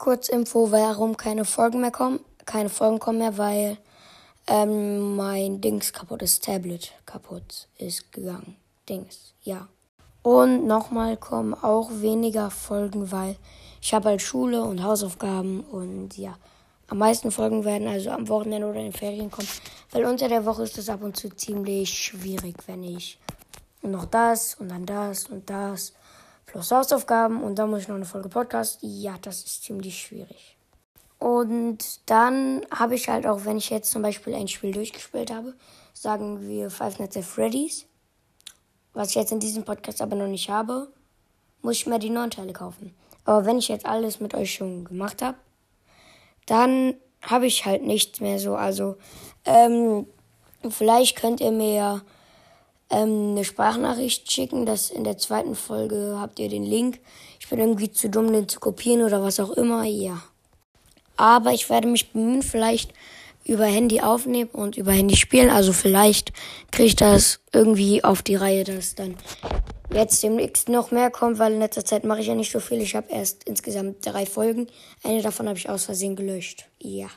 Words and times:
Kurz 0.00 0.30
Info, 0.30 0.70
warum 0.70 1.18
keine 1.18 1.44
Folgen 1.44 1.82
mehr 1.82 1.90
kommen. 1.90 2.20
Keine 2.46 2.70
Folgen 2.70 2.98
kommen 2.98 3.18
mehr, 3.18 3.36
weil 3.36 3.76
ähm, 4.46 5.14
mein 5.14 5.60
Dings 5.60 5.92
kaputt 5.92 6.22
ist. 6.22 6.42
Tablet 6.42 6.94
kaputt 7.04 7.68
ist 7.76 8.10
gegangen. 8.10 8.56
Dings, 8.88 9.34
ja. 9.42 9.68
Und 10.22 10.66
nochmal 10.66 11.18
kommen 11.18 11.52
auch 11.52 11.90
weniger 11.92 12.50
Folgen, 12.50 13.12
weil 13.12 13.36
ich 13.82 13.92
habe 13.92 14.08
halt 14.08 14.22
Schule 14.22 14.62
und 14.62 14.82
Hausaufgaben 14.82 15.60
und 15.60 16.16
ja. 16.16 16.34
Am 16.88 16.96
meisten 16.96 17.30
Folgen 17.30 17.66
werden 17.66 17.86
also 17.86 18.08
am 18.08 18.26
Wochenende 18.30 18.68
oder 18.68 18.78
in 18.78 18.86
den 18.86 18.92
Ferien 18.94 19.30
kommen, 19.30 19.48
weil 19.90 20.06
unter 20.06 20.28
der 20.28 20.46
Woche 20.46 20.62
ist 20.62 20.78
es 20.78 20.88
ab 20.88 21.02
und 21.02 21.18
zu 21.18 21.28
ziemlich 21.28 21.90
schwierig, 21.90 22.54
wenn 22.66 22.84
ich 22.84 23.18
noch 23.82 24.06
das 24.06 24.54
und 24.54 24.70
dann 24.70 24.86
das 24.86 25.26
und 25.26 25.50
das 25.50 25.92
plus 26.50 26.72
Hausaufgaben 26.72 27.42
und 27.42 27.58
dann 27.58 27.70
muss 27.70 27.82
ich 27.82 27.88
noch 27.88 27.94
eine 27.94 28.04
Folge 28.04 28.28
Podcast. 28.28 28.78
Ja, 28.82 29.14
das 29.22 29.44
ist 29.44 29.62
ziemlich 29.62 30.00
schwierig. 30.00 30.56
Und 31.18 32.10
dann 32.10 32.62
habe 32.76 32.96
ich 32.96 33.08
halt 33.08 33.26
auch, 33.26 33.44
wenn 33.44 33.56
ich 33.56 33.70
jetzt 33.70 33.90
zum 33.90 34.02
Beispiel 34.02 34.34
ein 34.34 34.48
Spiel 34.48 34.72
durchgespielt 34.72 35.30
habe, 35.30 35.54
sagen 35.94 36.48
wir 36.48 36.70
Five 36.70 36.98
Nights 36.98 37.16
at 37.16 37.24
Freddy's, 37.24 37.86
was 38.94 39.10
ich 39.10 39.14
jetzt 39.14 39.30
in 39.30 39.38
diesem 39.38 39.64
Podcast 39.64 40.02
aber 40.02 40.16
noch 40.16 40.26
nicht 40.26 40.50
habe, 40.50 40.88
muss 41.62 41.76
ich 41.76 41.86
mir 41.86 41.98
die 41.98 42.10
neuen 42.10 42.30
Teile 42.30 42.52
kaufen. 42.52 42.94
Aber 43.24 43.44
wenn 43.44 43.58
ich 43.58 43.68
jetzt 43.68 43.86
alles 43.86 44.18
mit 44.18 44.34
euch 44.34 44.52
schon 44.52 44.84
gemacht 44.84 45.22
habe, 45.22 45.36
dann 46.46 46.94
habe 47.22 47.46
ich 47.46 47.64
halt 47.64 47.84
nichts 47.84 48.20
mehr 48.20 48.38
so. 48.38 48.56
Also, 48.56 48.96
ähm, 49.44 50.06
vielleicht 50.68 51.16
könnt 51.16 51.40
ihr 51.40 51.52
mir 51.52 52.02
ähm, 52.90 53.30
eine 53.30 53.44
Sprachnachricht 53.44 54.30
schicken. 54.30 54.66
Das 54.66 54.90
in 54.90 55.04
der 55.04 55.18
zweiten 55.18 55.54
Folge 55.54 56.16
habt 56.18 56.38
ihr 56.38 56.48
den 56.48 56.64
Link. 56.64 57.00
Ich 57.38 57.48
bin 57.48 57.58
irgendwie 57.58 57.90
zu 57.90 58.10
dumm, 58.10 58.32
den 58.32 58.48
zu 58.48 58.60
kopieren 58.60 59.02
oder 59.02 59.22
was 59.22 59.40
auch 59.40 59.50
immer. 59.50 59.84
Ja. 59.84 60.22
Aber 61.16 61.52
ich 61.52 61.68
werde 61.70 61.88
mich 61.88 62.12
bemühen, 62.12 62.42
vielleicht 62.42 62.92
über 63.44 63.64
Handy 63.64 64.00
aufnehmen 64.00 64.50
und 64.52 64.76
über 64.76 64.92
Handy 64.92 65.16
spielen. 65.16 65.50
Also 65.50 65.72
vielleicht 65.72 66.32
kriege 66.70 66.88
ich 66.88 66.96
das 66.96 67.40
irgendwie 67.52 68.04
auf 68.04 68.22
die 68.22 68.36
Reihe, 68.36 68.64
dass 68.64 68.94
dann 68.94 69.16
jetzt 69.92 70.22
demnächst 70.22 70.68
noch 70.68 70.90
mehr 70.90 71.10
kommt, 71.10 71.38
weil 71.38 71.52
in 71.52 71.58
letzter 71.58 71.84
Zeit 71.84 72.04
mache 72.04 72.20
ich 72.20 72.26
ja 72.26 72.34
nicht 72.34 72.52
so 72.52 72.60
viel. 72.60 72.80
Ich 72.80 72.94
habe 72.94 73.10
erst 73.10 73.44
insgesamt 73.44 74.06
drei 74.06 74.26
Folgen. 74.26 74.68
Eine 75.02 75.22
davon 75.22 75.48
habe 75.48 75.58
ich 75.58 75.68
aus 75.68 75.84
Versehen 75.84 76.16
gelöscht. 76.16 76.66
Ja. 76.78 77.08